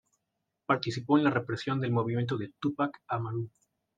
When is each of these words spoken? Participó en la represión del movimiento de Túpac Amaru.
Participó 0.65 1.19
en 1.19 1.25
la 1.25 1.29
represión 1.29 1.79
del 1.79 1.91
movimiento 1.91 2.35
de 2.35 2.51
Túpac 2.59 3.01
Amaru. 3.07 3.51